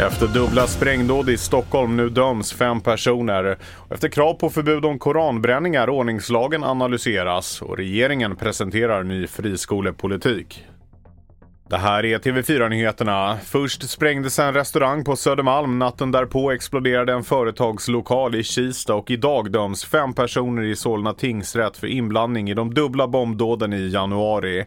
[0.00, 3.58] Efter dubbla sprängdåd i Stockholm nu döms fem personer.
[3.90, 10.64] Efter krav på förbud om koranbränningar ordningslagen analyseras och regeringen presenterar ny friskolepolitik.
[11.72, 13.38] Det här är TV4-nyheterna.
[13.44, 15.78] Först sprängdes en restaurang på Södermalm.
[15.78, 21.76] Natten därpå exploderade en företagslokal i Kista och idag döms fem personer i Solna tingsrätt
[21.76, 24.64] för inblandning i de dubbla bombdåden i januari.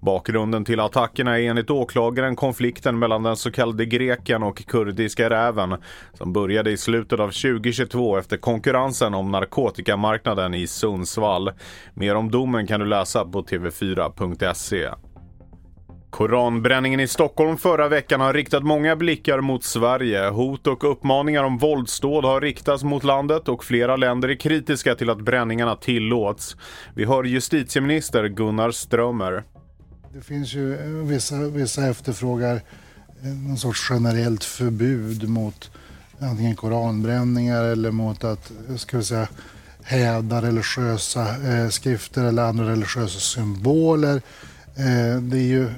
[0.00, 5.76] Bakgrunden till attackerna är enligt åklagaren konflikten mellan den så kallade greken och kurdiska räven
[6.12, 11.50] som började i slutet av 2022 efter konkurrensen om narkotikamarknaden i Sundsvall.
[11.94, 15.05] Mer om domen kan du läsa på tv4.se.
[16.16, 20.28] Koranbränningen i Stockholm förra veckan har riktat många blickar mot Sverige.
[20.28, 25.10] Hot och uppmaningar om våldsdåd har riktats mot landet och flera länder är kritiska till
[25.10, 26.56] att bränningarna tillåts.
[26.94, 29.44] Vi hör justitieminister Gunnar Strömmer.
[30.14, 35.70] Det finns ju eh, vissa, vissa efterfrågar eh, någon sorts generellt förbud mot
[36.20, 39.28] antingen koranbränningar eller mot att, eh, ska vi säga,
[39.82, 44.22] häda religiösa eh, skrifter eller andra religiösa symboler.
[44.78, 45.68] Eh, det är ju,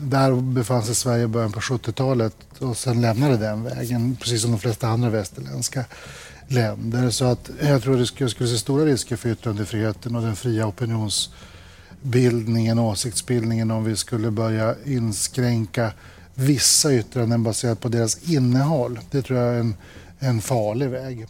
[0.00, 4.50] där befann sig Sverige i början på 70-talet och sen lämnade den vägen, precis som
[4.50, 5.84] de flesta andra västerländska
[6.48, 7.10] länder.
[7.10, 10.36] Så att jag tror att det skulle, skulle se stora risker för yttrandefriheten och den
[10.36, 15.92] fria opinionsbildningen, åsiktsbildningen om vi skulle börja inskränka
[16.34, 18.98] vissa yttranden baserat på deras innehåll.
[19.10, 19.74] Det tror jag är en,
[20.18, 21.26] en farlig väg.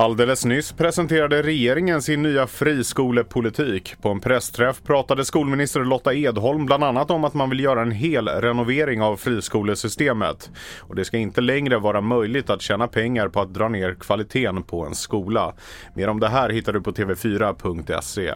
[0.00, 3.94] Alldeles nyss presenterade regeringen sin nya friskolepolitik.
[4.02, 7.90] På en pressträff pratade skolminister Lotta Edholm bland annat om att man vill göra en
[7.90, 10.50] hel renovering av friskolesystemet.
[10.78, 14.62] Och det ska inte längre vara möjligt att tjäna pengar på att dra ner kvaliteten
[14.62, 15.54] på en skola.
[15.94, 18.32] Mer om det här hittar du på tv4.se.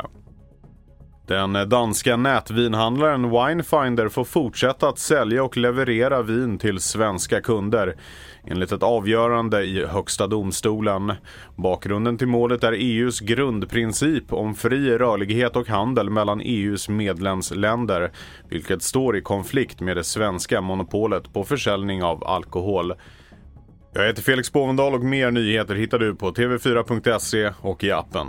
[1.27, 7.97] Den danska nätvinhandlaren Winefinder får fortsätta att sälja och leverera vin till svenska kunder
[8.47, 11.12] enligt ett avgörande i Högsta domstolen.
[11.56, 18.13] Bakgrunden till målet är EUs grundprincip om fri rörlighet och handel mellan EUs medlemsländer
[18.48, 22.95] vilket står i konflikt med det svenska monopolet på försäljning av alkohol.
[23.92, 28.29] Jag heter Felix Bovendal och mer nyheter hittar du på tv4.se och i appen.